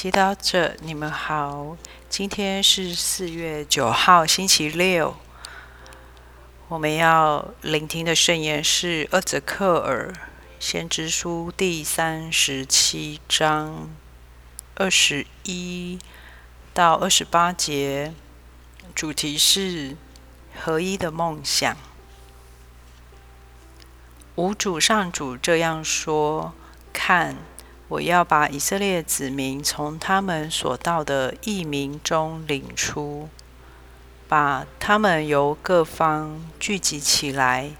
[0.00, 1.76] 祈祷者，你们好。
[2.08, 5.16] 今天是四月九号，星期六。
[6.68, 10.14] 我们要聆听的圣言是《厄泽克尔
[10.60, 13.90] 先知书》第三十七章
[14.76, 15.98] 二十一
[16.72, 18.14] 到二十八节，
[18.94, 19.96] 主题是
[20.54, 21.76] 合一的梦想。
[24.36, 26.54] 无主上主这样说
[26.94, 27.36] ：“看。”
[27.88, 33.30] 我要把以色列子民从他们所到的异民中领出，
[34.28, 37.70] 把他们由各方聚集起来，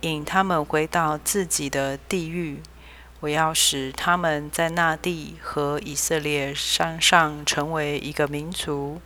[0.00, 2.60] 引他们回到自己的地域。
[3.20, 9.00] 我要使他们在那地和以色列山上成为一个民族，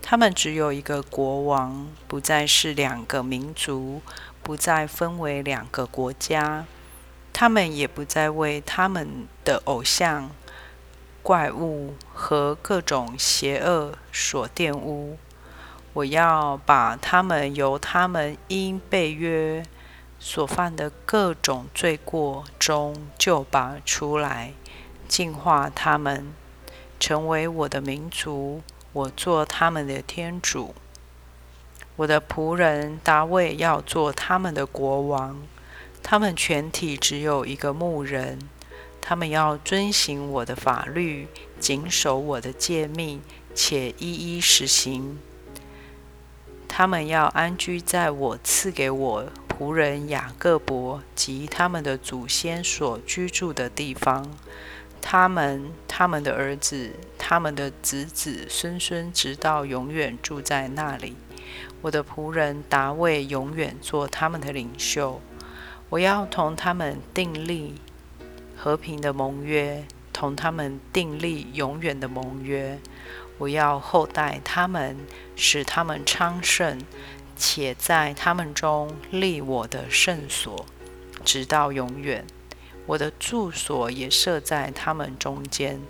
[0.00, 4.00] 他们只有一个国王，不再是两个民族，
[4.42, 6.64] 不再分为两个国家。
[7.38, 10.30] 他们也不再为他们的偶像、
[11.22, 15.18] 怪物和各种邪恶所玷污。
[15.92, 19.62] 我要把他们由他们因被约
[20.18, 24.54] 所犯的各种罪过中救拔出来，
[25.06, 26.32] 净化他们，
[26.98, 28.62] 成为我的民族。
[28.94, 30.74] 我做他们的天主。
[31.96, 35.42] 我的仆人大卫要做他们的国王。
[36.08, 38.38] 他们全体只有一个牧人，
[39.00, 41.26] 他们要遵行我的法律，
[41.58, 43.20] 谨守我的诫命，
[43.56, 45.18] 且一一实行。
[46.68, 54.30] 他们要安居在我赐给我仆人雅各伯及他们的祖先所居住的地方。
[55.02, 61.16] 他们、他们的儿子、他们的子子孙孙，直到永远住在那里。
[61.82, 65.20] 我的仆人达卫永远做他们的领袖。
[65.88, 67.74] 我要同他们订立
[68.56, 72.78] 和平的盟约，同他们订立永远的盟约。
[73.38, 74.96] 我要厚待他们，
[75.36, 76.80] 使他们昌盛，
[77.36, 80.66] 且在他们中立我的圣所，
[81.24, 82.26] 直到永远。
[82.86, 85.80] 我的住所也设在他们中间。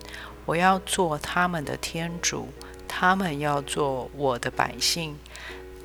[0.45, 2.49] 我要做他们的天主，
[2.87, 5.17] 他们要做我的百姓。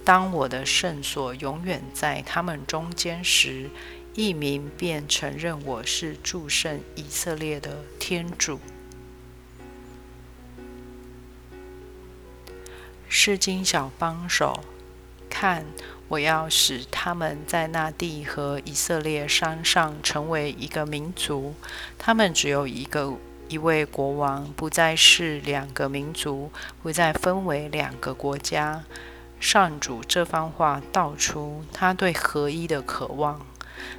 [0.04, 3.70] 当我的圣所永远在他们中间时，
[4.14, 8.60] 一民便承认我是祝圣以色列的天主。
[13.08, 14.60] 是经小帮手，
[15.30, 15.66] 看，
[16.10, 21.54] 我要使他们在那地和以色列山上成为一个民族。
[21.98, 23.14] 他们只有一个
[23.48, 26.52] 一位国王，不再是两个民族，
[26.84, 28.84] 不再分为两个国家。
[29.40, 33.46] 上主这番话道出他对合一的渴望。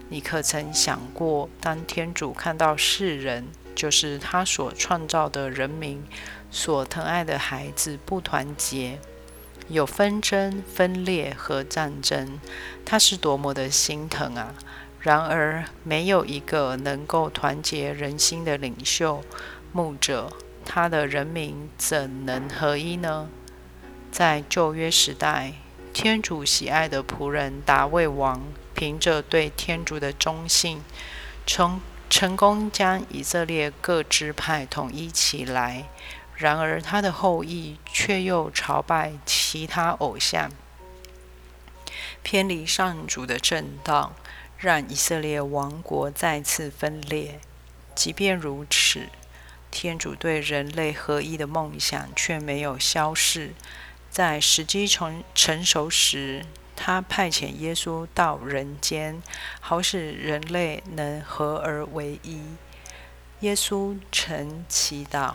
[0.08, 6.02] 你可曾想过，当天主看到世人，就是他所创造的人民，
[6.50, 8.98] 所疼爱的孩子不团结，
[9.68, 12.38] 有纷争、分裂和战争，
[12.84, 14.54] 他是多么的心疼啊！
[15.00, 19.22] 然而，没有一个能够团结人心的领袖、
[19.72, 20.32] 牧者，
[20.64, 23.28] 他的人民怎能合一呢？
[24.12, 25.54] 在旧约时代，
[25.92, 28.42] 天主喜爱的仆人大卫王。
[28.82, 30.82] 凭着对天主的忠信，
[31.46, 35.88] 成成功将以色列各支派统一起来。
[36.34, 40.50] 然而，他的后裔却又朝拜其他偶像，
[42.24, 44.16] 偏离上主的正道，
[44.58, 47.38] 让以色列王国再次分裂。
[47.94, 49.06] 即便如此，
[49.70, 53.54] 天主对人类合一的梦想却没有消逝。
[54.10, 56.44] 在时机成成熟时，
[56.74, 59.22] 他派遣耶稣到人间，
[59.60, 62.42] 好使人类能合而为一。
[63.40, 65.34] 耶稣曾祈祷：“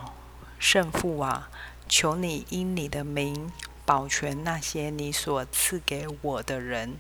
[0.59, 1.50] 圣父啊，
[1.88, 3.52] 求你因你的名
[3.86, 6.97] 保全那些你所赐给我的人，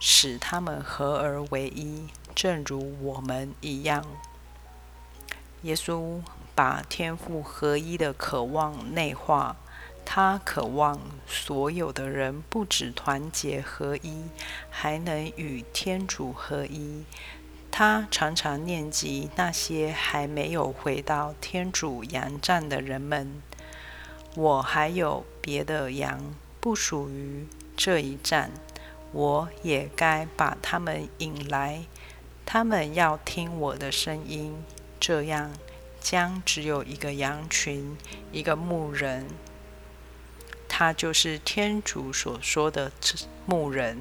[0.00, 4.04] 使他们合而为一，正如我们一样。”
[5.62, 6.20] 耶稣
[6.54, 9.56] 把天父合一的渴望内化。
[10.10, 14.24] 他渴望所有的人不止团结合一，
[14.70, 17.04] 还能与天主合一。
[17.70, 23.42] 他常常念及那些还没有回到天主羊站的人们。
[24.34, 27.46] 我还有别的羊不属于
[27.76, 28.50] 这一站，
[29.12, 31.82] 我也该把他们引来。
[32.46, 34.56] 他们要听我的声音，
[34.98, 35.52] 这样
[36.00, 37.94] 将只有一个羊群，
[38.32, 39.26] 一个牧人。
[40.78, 42.92] 他就是天主所说的
[43.46, 44.00] 牧人，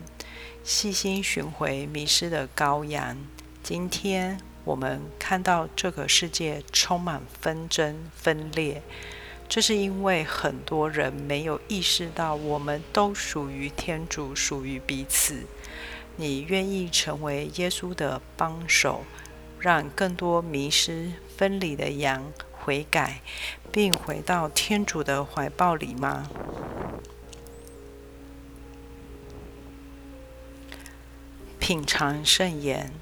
[0.63, 3.17] 细心寻回迷失的羔羊。
[3.63, 8.83] 今天我们看到这个世界充满纷争、分裂，
[9.49, 15.47] 这是因为很多人没有意识到我们都属于天主，属于彼此。
[16.17, 19.03] 你愿意成为耶稣的帮手，
[19.59, 23.21] 让更多迷失、分离的羊悔改，
[23.71, 26.29] 并回到天主的怀抱里吗？
[31.67, 32.93] 品尝圣言，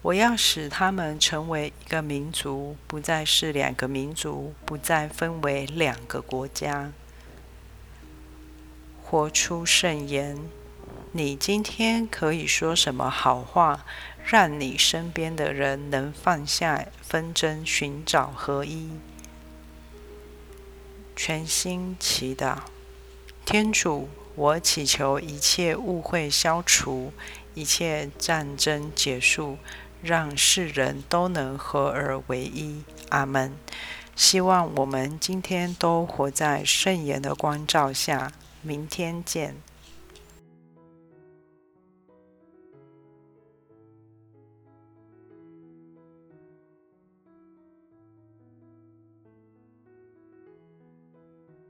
[0.00, 6.92] 我要使他们成为一个民族，不再是两个民族，不再分为两个国家。
[9.02, 10.38] 活出圣言。
[11.10, 13.84] 你今天可以说什么好话，
[14.24, 18.90] 让你身边的人能放下纷争，寻找合一？
[21.16, 22.58] 全心祈祷，
[23.44, 27.12] 天主，我祈求一切误会消除，
[27.54, 29.56] 一切战争结束，
[30.02, 32.82] 让世人都能合而为一。
[33.08, 33.56] 阿门。
[34.14, 38.32] 希望我们今天都活在圣言的光照下。
[38.62, 39.56] 明天见。